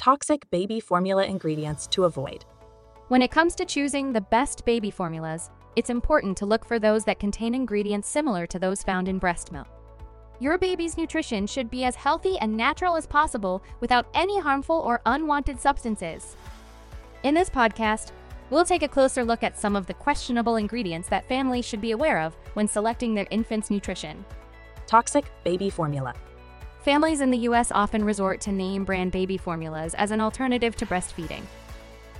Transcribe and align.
Toxic 0.00 0.50
baby 0.50 0.80
formula 0.80 1.26
ingredients 1.26 1.86
to 1.88 2.04
avoid. 2.04 2.46
When 3.08 3.20
it 3.20 3.30
comes 3.30 3.54
to 3.56 3.66
choosing 3.66 4.14
the 4.14 4.22
best 4.22 4.64
baby 4.64 4.90
formulas, 4.90 5.50
it's 5.76 5.90
important 5.90 6.38
to 6.38 6.46
look 6.46 6.64
for 6.64 6.78
those 6.78 7.04
that 7.04 7.20
contain 7.20 7.54
ingredients 7.54 8.08
similar 8.08 8.46
to 8.46 8.58
those 8.58 8.82
found 8.82 9.08
in 9.08 9.18
breast 9.18 9.52
milk. 9.52 9.68
Your 10.38 10.56
baby's 10.56 10.96
nutrition 10.96 11.46
should 11.46 11.68
be 11.68 11.84
as 11.84 11.96
healthy 11.96 12.38
and 12.38 12.56
natural 12.56 12.96
as 12.96 13.06
possible 13.06 13.62
without 13.80 14.06
any 14.14 14.40
harmful 14.40 14.76
or 14.76 15.02
unwanted 15.04 15.60
substances. 15.60 16.34
In 17.22 17.34
this 17.34 17.50
podcast, 17.50 18.12
we'll 18.48 18.64
take 18.64 18.82
a 18.82 18.88
closer 18.88 19.22
look 19.22 19.42
at 19.42 19.58
some 19.58 19.76
of 19.76 19.86
the 19.86 19.92
questionable 19.92 20.56
ingredients 20.56 21.10
that 21.10 21.28
families 21.28 21.66
should 21.66 21.82
be 21.82 21.90
aware 21.90 22.22
of 22.22 22.34
when 22.54 22.66
selecting 22.66 23.12
their 23.12 23.26
infant's 23.30 23.68
nutrition. 23.68 24.24
Toxic 24.86 25.26
baby 25.44 25.68
formula. 25.68 26.14
Families 26.82 27.20
in 27.20 27.30
the 27.30 27.38
US 27.38 27.70
often 27.70 28.02
resort 28.02 28.40
to 28.40 28.52
name 28.52 28.84
brand 28.84 29.12
baby 29.12 29.36
formulas 29.36 29.94
as 29.94 30.12
an 30.12 30.20
alternative 30.20 30.74
to 30.76 30.86
breastfeeding. 30.86 31.42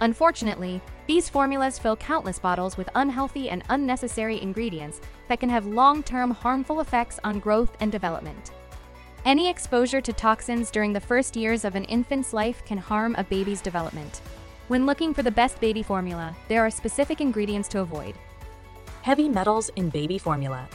Unfortunately, 0.02 0.82
these 1.06 1.30
formulas 1.30 1.78
fill 1.78 1.96
countless 1.96 2.38
bottles 2.38 2.76
with 2.76 2.90
unhealthy 2.94 3.48
and 3.48 3.62
unnecessary 3.70 4.40
ingredients 4.40 5.00
that 5.28 5.40
can 5.40 5.48
have 5.48 5.64
long 5.64 6.02
term 6.02 6.30
harmful 6.30 6.80
effects 6.80 7.18
on 7.24 7.38
growth 7.38 7.74
and 7.80 7.90
development. 7.90 8.50
Any 9.24 9.48
exposure 9.48 10.02
to 10.02 10.12
toxins 10.12 10.70
during 10.70 10.92
the 10.92 11.00
first 11.00 11.36
years 11.36 11.64
of 11.64 11.74
an 11.74 11.84
infant's 11.84 12.34
life 12.34 12.62
can 12.66 12.78
harm 12.78 13.14
a 13.16 13.24
baby's 13.24 13.62
development. 13.62 14.20
When 14.68 14.84
looking 14.84 15.14
for 15.14 15.22
the 15.22 15.30
best 15.30 15.58
baby 15.60 15.82
formula, 15.82 16.36
there 16.48 16.64
are 16.64 16.70
specific 16.70 17.22
ingredients 17.22 17.68
to 17.70 17.80
avoid. 17.80 18.14
Heavy 19.02 19.28
metals 19.28 19.70
in 19.76 19.88
baby 19.88 20.18
formula. 20.18 20.68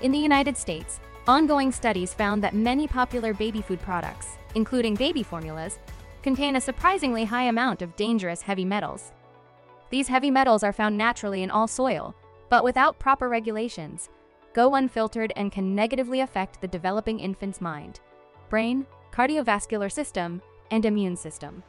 In 0.00 0.10
the 0.10 0.18
United 0.18 0.56
States, 0.56 0.98
ongoing 1.26 1.70
studies 1.72 2.14
found 2.14 2.42
that 2.42 2.54
many 2.54 2.86
popular 2.86 3.34
baby 3.34 3.60
food 3.60 3.80
products, 3.80 4.38
including 4.54 4.94
baby 4.94 5.22
formulas, 5.22 5.78
contain 6.22 6.56
a 6.56 6.60
surprisingly 6.60 7.24
high 7.24 7.44
amount 7.44 7.82
of 7.82 7.96
dangerous 7.96 8.42
heavy 8.42 8.64
metals. 8.64 9.12
These 9.90 10.08
heavy 10.08 10.30
metals 10.30 10.62
are 10.62 10.72
found 10.72 10.96
naturally 10.96 11.42
in 11.42 11.50
all 11.50 11.66
soil, 11.66 12.14
but 12.48 12.64
without 12.64 12.98
proper 12.98 13.28
regulations, 13.28 14.08
go 14.52 14.74
unfiltered 14.74 15.32
and 15.36 15.52
can 15.52 15.74
negatively 15.74 16.20
affect 16.20 16.60
the 16.60 16.68
developing 16.68 17.20
infant's 17.20 17.60
mind, 17.60 18.00
brain, 18.48 18.86
cardiovascular 19.12 19.90
system, 19.90 20.42
and 20.70 20.84
immune 20.84 21.16
system. 21.16 21.62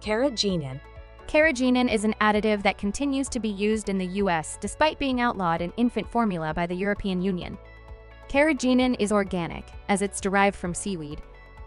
Carrageenan. 0.00 0.80
Carrageenan 1.26 1.90
is 1.92 2.04
an 2.04 2.14
additive 2.20 2.62
that 2.62 2.78
continues 2.78 3.28
to 3.30 3.40
be 3.40 3.48
used 3.48 3.88
in 3.88 3.98
the 3.98 4.20
US 4.22 4.58
despite 4.60 4.98
being 4.98 5.20
outlawed 5.20 5.62
in 5.62 5.72
infant 5.76 6.10
formula 6.10 6.52
by 6.52 6.66
the 6.66 6.74
European 6.74 7.22
Union. 7.22 7.56
Carrageenan 8.28 8.96
is 8.98 9.12
organic, 9.12 9.64
as 9.88 10.02
it's 10.02 10.20
derived 10.20 10.56
from 10.56 10.74
seaweed, 10.74 11.20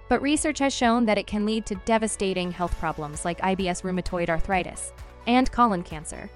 but 0.09 0.21
research 0.21 0.59
has 0.59 0.73
shown 0.73 1.05
that 1.05 1.17
it 1.17 1.27
can 1.27 1.45
lead 1.45 1.65
to 1.65 1.75
devastating 1.85 2.51
health 2.51 2.77
problems 2.79 3.25
like 3.25 3.39
IBS 3.41 3.83
rheumatoid 3.83 4.29
arthritis 4.29 4.93
and 5.27 5.51
colon 5.51 5.83
cancer. 5.83 6.29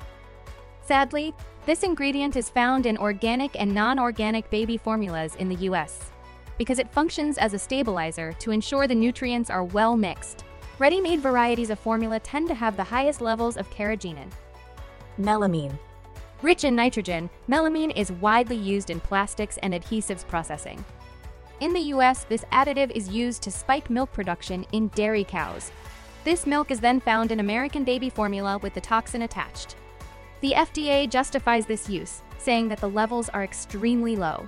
Sadly, 0.82 1.34
this 1.66 1.84
ingredient 1.84 2.36
is 2.36 2.50
found 2.50 2.86
in 2.86 2.98
organic 2.98 3.60
and 3.60 3.74
non 3.74 4.00
organic 4.00 4.50
baby 4.50 4.78
formulas 4.78 5.36
in 5.36 5.48
the 5.48 5.68
US 5.68 6.12
because 6.58 6.80
it 6.80 6.92
functions 6.92 7.38
as 7.38 7.54
a 7.54 7.60
stabilizer 7.60 8.34
to 8.34 8.52
ensure 8.52 8.88
the 8.88 8.96
nutrients 8.96 9.50
are 9.50 9.64
well 9.64 9.98
mixed. 9.98 10.44
Ready 10.80 11.02
made 11.02 11.20
varieties 11.20 11.70
of 11.70 11.80
formula 11.80 12.20
tend 12.20 12.48
to 12.48 12.56
have 12.56 12.78
the 12.78 12.84
highest 12.84 13.22
levels 13.22 13.58
of 13.58 13.70
carrageenan. 13.70 14.32
Melamine. 15.20 15.78
Rich 16.42 16.64
in 16.64 16.76
nitrogen, 16.76 17.30
melamine 17.48 17.96
is 17.96 18.12
widely 18.14 18.56
used 18.56 18.90
in 18.90 19.00
plastics 19.00 19.60
and 19.60 19.76
adhesives 19.76 20.28
processing. 20.28 20.84
In 21.60 21.72
the 21.72 21.94
US, 21.94 22.24
this 22.24 22.44
additive 22.52 22.90
is 22.90 23.10
used 23.10 23.44
to 23.44 23.52
spike 23.52 23.92
milk 23.92 24.12
production 24.12 24.66
in 24.72 24.88
dairy 24.90 25.24
cows. 25.24 25.72
This 26.24 26.48
milk 26.48 26.72
is 26.72 26.80
then 26.80 27.00
found 27.00 27.32
in 27.32 27.40
American 27.40 27.84
baby 27.84 28.10
formula 28.10 28.58
with 28.58 28.74
the 28.74 28.82
toxin 28.82 29.22
attached. 29.22 29.76
The 30.42 30.54
FDA 30.54 31.08
justifies 31.08 31.68
this 31.68 31.88
use, 31.88 32.24
saying 32.40 32.70
that 32.70 32.80
the 32.80 32.90
levels 32.90 33.30
are 33.30 33.44
extremely 33.44 34.16
low. 34.16 34.48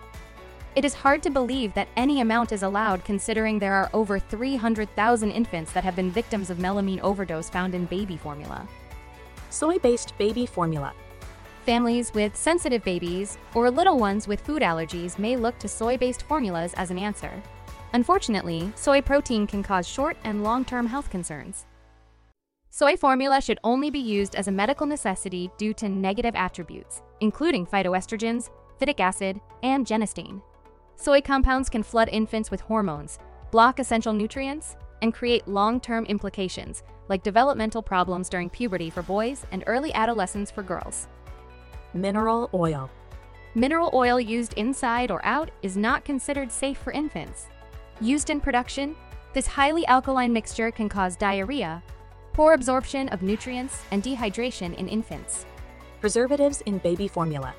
It 0.76 0.86
is 0.86 0.96
hard 0.96 1.22
to 1.22 1.30
believe 1.30 1.76
that 1.76 1.90
any 1.96 2.22
amount 2.22 2.52
is 2.52 2.64
allowed 2.64 3.06
considering 3.06 3.60
there 3.60 3.76
are 3.76 3.92
over 3.94 4.18
300,000 4.18 5.30
infants 5.30 5.72
that 5.74 5.84
have 5.84 5.96
been 5.96 6.10
victims 6.10 6.50
of 6.50 6.58
melamine 6.58 7.02
overdose 7.02 7.52
found 7.52 7.76
in 7.76 7.86
baby 7.86 8.18
formula. 8.18 8.68
Soy 9.52 9.78
based 9.78 10.18
baby 10.18 10.48
formula. 10.48 10.96
Families 11.66 12.14
with 12.14 12.36
sensitive 12.36 12.84
babies 12.84 13.38
or 13.56 13.72
little 13.72 13.98
ones 13.98 14.28
with 14.28 14.42
food 14.42 14.62
allergies 14.62 15.18
may 15.18 15.38
look 15.38 15.58
to 15.60 15.70
soy 15.70 15.96
based 15.96 16.24
formulas 16.24 16.74
as 16.76 16.92
an 16.92 17.00
answer. 17.00 17.42
Unfortunately, 17.94 18.70
soy 18.76 19.02
protein 19.02 19.48
can 19.48 19.64
cause 19.64 19.88
short 19.88 20.18
and 20.26 20.44
long 20.44 20.66
term 20.66 20.86
health 20.86 21.10
concerns. 21.10 21.66
Soy 22.70 22.98
formula 22.98 23.40
should 23.40 23.60
only 23.64 23.90
be 23.90 24.00
used 24.00 24.36
as 24.36 24.50
a 24.50 24.52
medical 24.52 24.86
necessity 24.86 25.50
due 25.58 25.74
to 25.76 25.88
negative 25.88 26.36
attributes, 26.36 27.02
including 27.22 27.66
phytoestrogens, 27.66 28.50
phytic 28.82 29.00
acid, 29.00 29.40
and 29.62 29.86
genistein. 29.86 30.42
Soy 30.98 31.22
compounds 31.22 31.70
can 31.70 31.82
flood 31.82 32.10
infants 32.12 32.52
with 32.52 32.60
hormones, 32.60 33.20
block 33.52 33.80
essential 33.80 34.12
nutrients, 34.12 34.76
and 35.02 35.14
create 35.14 35.48
long 35.48 35.80
term 35.80 36.04
implications 36.08 36.84
like 37.08 37.24
developmental 37.24 37.82
problems 37.82 38.28
during 38.28 38.50
puberty 38.50 38.90
for 38.90 39.02
boys 39.02 39.46
and 39.54 39.64
early 39.66 39.94
adolescence 39.94 40.52
for 40.52 40.62
girls. 40.62 41.08
Mineral 41.96 42.50
oil. 42.56 42.90
Mineral 43.54 43.92
oil 43.94 44.20
used 44.20 44.54
inside 44.54 45.12
or 45.12 45.24
out 45.24 45.52
is 45.62 45.78
not 45.78 46.04
considered 46.04 46.52
safe 46.52 46.80
for 46.80 46.92
infants. 46.92 47.46
Used 48.02 48.32
in 48.32 48.42
production, 48.42 48.96
this 49.34 49.46
highly 49.46 49.86
alkaline 49.86 50.34
mixture 50.34 50.72
can 50.72 50.90
cause 50.90 51.16
diarrhea, 51.16 51.84
poor 52.34 52.54
absorption 52.54 53.10
of 53.10 53.22
nutrients, 53.22 53.84
and 53.92 54.02
dehydration 54.02 54.76
in 54.76 54.88
infants. 54.88 55.46
Preservatives 56.02 56.62
in 56.62 56.80
baby 56.80 57.08
formula. 57.08 57.54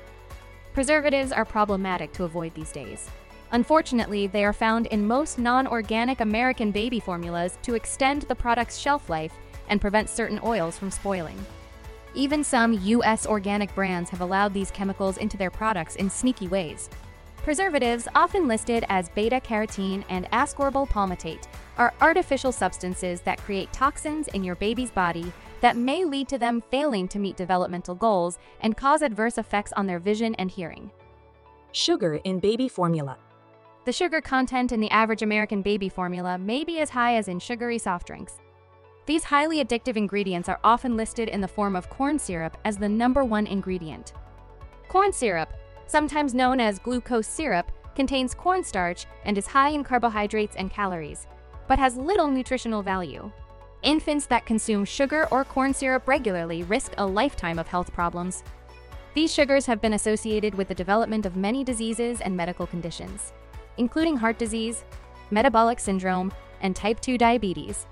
Preservatives 0.73 1.31
are 1.31 1.45
problematic 1.45 2.11
to 2.11 2.25
avoid 2.25 2.53
these 2.55 2.73
days. 2.73 3.09
Unfortunately, 3.51 4.27
they 4.27 4.43
are 4.43 4.51
found 4.51 4.87
in 4.87 5.07
most 5.07 5.39
non 5.39 5.65
organic 5.65 6.19
American 6.19 6.71
baby 6.71 6.99
formulas 6.99 7.57
to 7.61 7.75
extend 7.75 8.23
the 8.23 8.35
product's 8.35 8.77
shelf 8.77 9.09
life 9.09 9.33
and 9.69 9.79
prevent 9.79 10.09
certain 10.09 10.41
oils 10.43 10.77
from 10.77 10.91
spoiling. 10.91 11.37
Even 12.15 12.45
some 12.45 12.79
US 12.81 13.27
organic 13.27 13.75
brands 13.75 14.09
have 14.09 14.21
allowed 14.21 14.53
these 14.53 14.71
chemicals 14.71 15.17
into 15.17 15.35
their 15.35 15.51
products 15.51 15.97
in 15.97 16.09
sneaky 16.09 16.47
ways. 16.47 16.89
Preservatives, 17.37 18.07
often 18.15 18.47
listed 18.47 18.85
as 18.89 19.09
beta 19.09 19.39
carotene 19.39 20.03
and 20.09 20.25
ascorbyl 20.31 20.89
palmitate, 20.89 21.45
are 21.77 21.93
artificial 21.99 22.53
substances 22.53 23.19
that 23.21 23.37
create 23.39 23.71
toxins 23.73 24.29
in 24.29 24.43
your 24.43 24.55
baby's 24.55 24.91
body 24.91 25.31
that 25.59 25.75
may 25.75 26.05
lead 26.05 26.29
to 26.29 26.37
them 26.37 26.63
failing 26.71 27.07
to 27.09 27.19
meet 27.19 27.35
developmental 27.35 27.95
goals 27.95 28.39
and 28.61 28.77
cause 28.77 29.01
adverse 29.01 29.37
effects 29.37 29.73
on 29.73 29.85
their 29.85 29.99
vision 29.99 30.33
and 30.35 30.49
hearing. 30.49 30.89
Sugar 31.73 32.15
in 32.23 32.39
baby 32.39 32.69
formula. 32.69 33.17
The 33.83 33.91
sugar 33.91 34.21
content 34.21 34.71
in 34.71 34.79
the 34.79 34.89
average 34.89 35.21
American 35.21 35.61
baby 35.61 35.89
formula 35.89 36.37
may 36.37 36.63
be 36.63 36.79
as 36.79 36.89
high 36.89 37.17
as 37.17 37.27
in 37.27 37.39
sugary 37.39 37.77
soft 37.77 38.07
drinks. 38.07 38.39
These 39.05 39.25
highly 39.25 39.63
addictive 39.63 39.97
ingredients 39.97 40.49
are 40.49 40.59
often 40.63 40.97
listed 40.97 41.29
in 41.29 41.39
the 41.39 41.47
form 41.47 41.75
of 41.75 41.89
corn 41.89 42.17
syrup 42.17 42.57
as 42.65 42.77
the 42.77 42.89
number 42.89 43.23
one 43.23 43.45
ingredient. 43.45 44.13
Corn 44.87 45.13
syrup, 45.13 45.53
sometimes 45.85 46.33
known 46.33 46.59
as 46.59 46.79
glucose 46.79 47.27
syrup, 47.27 47.71
contains 47.95 48.33
cornstarch 48.33 49.05
and 49.23 49.37
is 49.37 49.47
high 49.47 49.69
in 49.69 49.83
carbohydrates 49.83 50.55
and 50.55 50.71
calories, 50.71 51.27
but 51.67 51.77
has 51.77 51.97
little 51.97 52.27
nutritional 52.27 52.81
value. 52.81 53.31
Infants 53.83 54.25
that 54.25 54.47
consume 54.47 54.83
sugar 54.83 55.27
or 55.29 55.45
corn 55.45 55.73
syrup 55.73 56.07
regularly 56.07 56.63
risk 56.63 56.93
a 56.97 57.05
lifetime 57.05 57.59
of 57.59 57.67
health 57.67 57.93
problems. 57.93 58.43
These 59.13 59.31
sugars 59.31 59.67
have 59.67 59.81
been 59.81 59.93
associated 59.93 60.55
with 60.55 60.67
the 60.67 60.75
development 60.75 61.27
of 61.27 61.35
many 61.35 61.63
diseases 61.63 62.21
and 62.21 62.35
medical 62.35 62.65
conditions, 62.65 63.33
including 63.77 64.17
heart 64.17 64.39
disease, 64.39 64.83
metabolic 65.29 65.79
syndrome, 65.79 66.33
and 66.61 66.75
type 66.75 66.99
2 66.99 67.17
diabetes. 67.17 67.85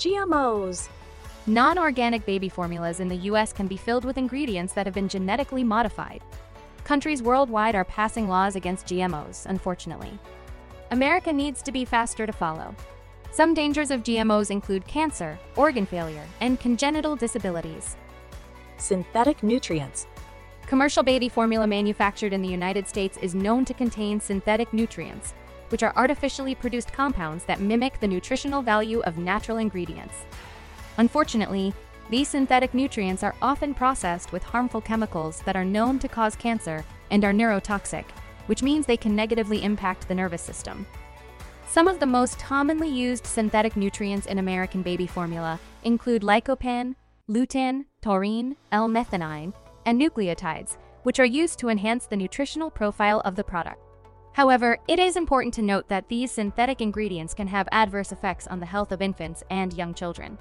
GMOs. 0.00 0.88
Non 1.46 1.78
organic 1.78 2.24
baby 2.24 2.48
formulas 2.48 3.00
in 3.00 3.08
the 3.08 3.28
US 3.28 3.52
can 3.52 3.66
be 3.66 3.76
filled 3.76 4.06
with 4.06 4.16
ingredients 4.16 4.72
that 4.72 4.86
have 4.86 4.94
been 4.94 5.10
genetically 5.10 5.62
modified. 5.62 6.22
Countries 6.84 7.22
worldwide 7.22 7.74
are 7.74 7.84
passing 7.84 8.26
laws 8.26 8.56
against 8.56 8.86
GMOs, 8.86 9.44
unfortunately. 9.44 10.18
America 10.90 11.30
needs 11.30 11.60
to 11.60 11.70
be 11.70 11.84
faster 11.84 12.24
to 12.26 12.32
follow. 12.32 12.74
Some 13.30 13.52
dangers 13.52 13.90
of 13.90 14.02
GMOs 14.02 14.50
include 14.50 14.86
cancer, 14.86 15.38
organ 15.54 15.84
failure, 15.84 16.24
and 16.40 16.58
congenital 16.58 17.14
disabilities. 17.14 17.98
Synthetic 18.78 19.42
nutrients. 19.42 20.06
Commercial 20.66 21.02
baby 21.02 21.28
formula 21.28 21.66
manufactured 21.66 22.32
in 22.32 22.40
the 22.40 22.48
United 22.48 22.88
States 22.88 23.18
is 23.18 23.34
known 23.34 23.66
to 23.66 23.74
contain 23.74 24.18
synthetic 24.18 24.72
nutrients, 24.72 25.34
which 25.70 25.82
are 25.82 25.92
artificially 25.96 26.54
produced 26.54 26.92
compounds 26.92 27.44
that 27.44 27.60
mimic 27.60 27.98
the 27.98 28.06
nutritional 28.06 28.62
value 28.62 29.00
of 29.00 29.18
natural 29.18 29.58
ingredients. 29.58 30.14
Unfortunately, 30.98 31.72
these 32.10 32.28
synthetic 32.28 32.74
nutrients 32.74 33.22
are 33.22 33.36
often 33.40 33.72
processed 33.72 34.32
with 34.32 34.42
harmful 34.42 34.80
chemicals 34.80 35.40
that 35.42 35.56
are 35.56 35.64
known 35.64 35.98
to 36.00 36.08
cause 36.08 36.36
cancer 36.36 36.84
and 37.10 37.24
are 37.24 37.32
neurotoxic, 37.32 38.04
which 38.46 38.62
means 38.62 38.84
they 38.84 38.96
can 38.96 39.14
negatively 39.14 39.62
impact 39.62 40.08
the 40.08 40.14
nervous 40.14 40.42
system. 40.42 40.86
Some 41.68 41.86
of 41.86 42.00
the 42.00 42.06
most 42.06 42.40
commonly 42.40 42.88
used 42.88 43.24
synthetic 43.24 43.76
nutrients 43.76 44.26
in 44.26 44.38
American 44.38 44.82
baby 44.82 45.06
formula 45.06 45.60
include 45.84 46.22
lycopene, 46.22 46.96
lutein, 47.28 47.84
taurine, 48.02 48.56
L-methionine, 48.72 49.54
and 49.86 50.00
nucleotides, 50.00 50.78
which 51.04 51.20
are 51.20 51.24
used 51.24 51.60
to 51.60 51.68
enhance 51.68 52.06
the 52.06 52.16
nutritional 52.16 52.70
profile 52.70 53.20
of 53.20 53.36
the 53.36 53.44
product. 53.44 53.80
However, 54.32 54.78
it 54.86 54.98
is 54.98 55.16
important 55.16 55.52
to 55.54 55.62
note 55.62 55.88
that 55.88 56.08
these 56.08 56.30
synthetic 56.30 56.80
ingredients 56.80 57.34
can 57.34 57.48
have 57.48 57.68
adverse 57.72 58.12
effects 58.12 58.46
on 58.46 58.60
the 58.60 58.66
health 58.66 58.92
of 58.92 59.02
infants 59.02 59.42
and 59.50 59.72
young 59.72 59.92
children. 59.92 60.38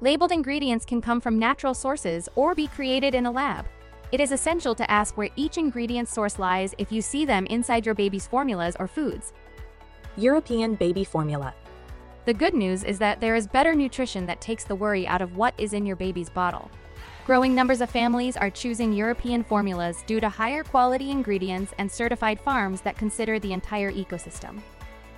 Labeled 0.00 0.32
ingredients 0.32 0.86
can 0.86 1.00
come 1.00 1.20
from 1.20 1.38
natural 1.38 1.74
sources 1.74 2.28
or 2.34 2.54
be 2.54 2.68
created 2.68 3.14
in 3.14 3.26
a 3.26 3.30
lab. 3.30 3.66
It 4.12 4.20
is 4.20 4.32
essential 4.32 4.74
to 4.74 4.90
ask 4.90 5.16
where 5.16 5.28
each 5.36 5.58
ingredient 5.58 6.08
source 6.08 6.38
lies 6.38 6.74
if 6.78 6.90
you 6.90 7.02
see 7.02 7.24
them 7.24 7.46
inside 7.46 7.84
your 7.84 7.94
baby's 7.94 8.26
formulas 8.26 8.76
or 8.80 8.88
foods. 8.88 9.32
European 10.16 10.74
baby 10.74 11.04
formula. 11.04 11.54
The 12.24 12.34
good 12.34 12.54
news 12.54 12.84
is 12.84 12.98
that 12.98 13.20
there 13.20 13.34
is 13.34 13.46
better 13.46 13.74
nutrition 13.74 14.26
that 14.26 14.40
takes 14.40 14.64
the 14.64 14.74
worry 14.74 15.06
out 15.06 15.22
of 15.22 15.36
what 15.36 15.54
is 15.58 15.72
in 15.72 15.86
your 15.86 15.96
baby's 15.96 16.30
bottle. 16.30 16.70
Growing 17.26 17.54
numbers 17.54 17.82
of 17.82 17.90
families 17.90 18.36
are 18.36 18.50
choosing 18.50 18.92
European 18.92 19.44
formulas 19.44 20.02
due 20.06 20.20
to 20.20 20.28
higher 20.28 20.64
quality 20.64 21.10
ingredients 21.10 21.74
and 21.78 21.90
certified 21.90 22.40
farms 22.40 22.80
that 22.80 22.96
consider 22.96 23.38
the 23.38 23.52
entire 23.52 23.92
ecosystem. 23.92 24.60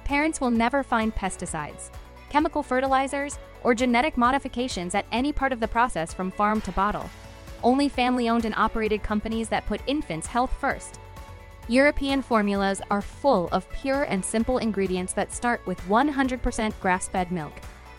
Parents 0.04 0.40
will 0.40 0.50
never 0.50 0.82
find 0.82 1.14
pesticides, 1.14 1.90
chemical 2.28 2.62
fertilizers, 2.62 3.38
or 3.62 3.72
genetic 3.72 4.16
modifications 4.16 4.96
at 4.96 5.06
any 5.12 5.32
part 5.32 5.52
of 5.52 5.60
the 5.60 5.68
process 5.68 6.12
from 6.12 6.32
farm 6.32 6.60
to 6.62 6.72
bottle. 6.72 7.08
Only 7.62 7.88
family 7.88 8.28
owned 8.28 8.44
and 8.44 8.54
operated 8.56 9.04
companies 9.04 9.48
that 9.50 9.66
put 9.66 9.80
infants' 9.86 10.26
health 10.26 10.52
first. 10.60 10.98
European 11.68 12.20
formulas 12.20 12.82
are 12.90 13.00
full 13.00 13.48
of 13.52 13.70
pure 13.70 14.02
and 14.02 14.24
simple 14.24 14.58
ingredients 14.58 15.12
that 15.12 15.32
start 15.32 15.64
with 15.66 15.80
100% 15.82 16.80
grass 16.80 17.06
fed 17.06 17.30
milk 17.30 17.52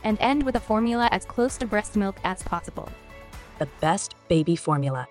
and 0.04 0.18
end 0.20 0.44
with 0.44 0.58
a 0.58 0.60
formula 0.60 1.08
as 1.14 1.24
close 1.24 1.56
to 1.58 1.66
breast 1.66 1.96
milk 1.96 2.18
as 2.26 2.44
possible. 2.44 2.90
The 3.60 3.68
best 3.80 4.16
baby 4.28 4.56
formula. 4.56 5.08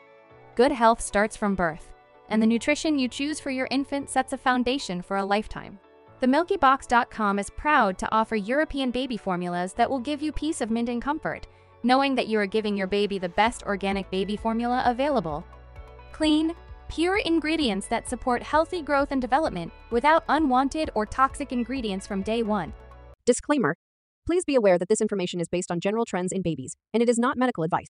Good 0.55 0.73
health 0.73 1.01
starts 1.01 1.37
from 1.37 1.55
birth, 1.55 1.93
and 2.29 2.43
the 2.43 2.47
nutrition 2.47 2.99
you 2.99 3.09
choose 3.09 3.41
for 3.41 3.51
your 3.51 3.69
infant 3.71 4.11
sets 4.11 4.33
a 4.33 4.39
foundation 4.39 5.01
for 5.03 5.17
a 5.17 5.25
lifetime. 5.25 5.79
TheMilkyBox.com 6.23 7.39
is 7.39 7.51
proud 7.51 7.99
to 7.99 8.13
offer 8.13 8.37
European 8.37 8.91
baby 8.91 9.17
formulas 9.17 9.73
that 9.73 9.91
will 9.91 9.99
give 9.99 10.23
you 10.23 10.33
peace 10.33 10.61
of 10.61 10.71
mind 10.71 10.89
and 10.89 11.03
comfort, 11.03 11.47
knowing 11.83 12.15
that 12.15 12.29
you 12.29 12.39
are 12.39 12.47
giving 12.47 12.77
your 12.77 12.87
baby 12.87 13.19
the 13.19 13.29
best 13.29 13.65
organic 13.65 14.11
baby 14.11 14.37
formula 14.37 14.83
available. 14.87 15.45
Clean, 16.13 16.55
pure 16.89 17.19
ingredients 17.19 17.87
that 17.89 18.09
support 18.09 18.43
healthy 18.43 18.83
growth 18.83 19.11
and 19.11 19.21
development 19.21 19.73
without 19.91 20.25
unwanted 20.29 20.91
or 20.95 21.07
toxic 21.07 21.51
ingredients 21.51 22.07
from 22.07 22.23
day 22.23 22.43
one. 22.43 22.73
Disclaimer 23.25 23.77
Please 24.25 24.45
be 24.45 24.55
aware 24.55 24.79
that 24.79 24.89
this 24.89 25.01
information 25.01 25.41
is 25.41 25.49
based 25.49 25.73
on 25.73 25.81
general 25.81 26.05
trends 26.05 26.31
in 26.31 26.43
babies, 26.43 26.77
and 26.95 27.03
it 27.03 27.09
is 27.09 27.19
not 27.19 27.37
medical 27.37 27.65
advice. 27.65 27.89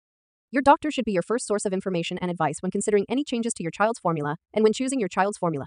Your 0.51 0.63
doctor 0.63 0.91
should 0.91 1.05
be 1.05 1.13
your 1.13 1.23
first 1.23 1.47
source 1.47 1.67
of 1.67 1.75
information 1.75 2.17
and 2.23 2.31
advice 2.31 2.63
when 2.63 2.71
considering 2.71 3.05
any 3.07 3.23
changes 3.23 3.53
to 3.53 3.63
your 3.63 3.71
child's 3.71 3.99
formula 3.99 4.37
and 4.55 4.63
when 4.63 4.73
choosing 4.73 4.99
your 4.99 5.09
child's 5.09 5.37
formula. 5.37 5.67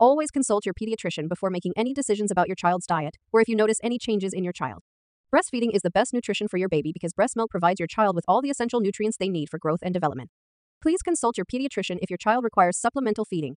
Always 0.00 0.30
consult 0.30 0.64
your 0.64 0.72
pediatrician 0.72 1.28
before 1.28 1.50
making 1.50 1.74
any 1.76 1.92
decisions 1.92 2.30
about 2.30 2.48
your 2.48 2.56
child's 2.56 2.86
diet 2.86 3.16
or 3.32 3.42
if 3.42 3.48
you 3.50 3.54
notice 3.54 3.80
any 3.82 3.98
changes 3.98 4.32
in 4.32 4.42
your 4.42 4.54
child. 4.54 4.80
Breastfeeding 5.30 5.74
is 5.74 5.82
the 5.82 5.90
best 5.90 6.14
nutrition 6.14 6.48
for 6.48 6.56
your 6.56 6.70
baby 6.70 6.90
because 6.90 7.12
breast 7.12 7.36
milk 7.36 7.50
provides 7.50 7.78
your 7.78 7.86
child 7.86 8.16
with 8.16 8.24
all 8.26 8.40
the 8.40 8.48
essential 8.48 8.80
nutrients 8.80 9.18
they 9.18 9.28
need 9.28 9.50
for 9.50 9.58
growth 9.58 9.80
and 9.82 9.92
development. 9.92 10.30
Please 10.80 11.02
consult 11.02 11.36
your 11.36 11.44
pediatrician 11.44 11.98
if 12.00 12.08
your 12.08 12.16
child 12.16 12.44
requires 12.44 12.78
supplemental 12.78 13.26
feeding 13.26 13.56